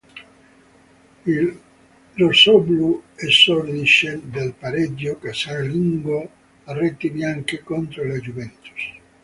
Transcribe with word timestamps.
In 1.27 1.57
"rossoblu" 2.17 3.03
esordisce 3.19 4.19
nel 4.33 4.51
pareggio 4.55 5.19
casalingo 5.19 6.31
a 6.63 6.73
reti 6.73 7.11
bianche 7.11 7.61
contro 7.61 8.07
la 8.07 8.15
Juventus. 8.15 8.97